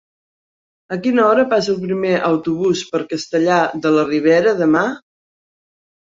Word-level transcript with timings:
A 0.95 0.97
quina 1.01 1.25
hora 1.31 1.41
passa 1.49 1.69
el 1.73 1.83
primer 1.83 2.13
autobús 2.29 2.81
per 2.93 3.01
Castellar 3.11 3.57
de 3.83 3.91
la 3.97 4.05
Ribera 4.07 4.55
demà? 4.63 4.83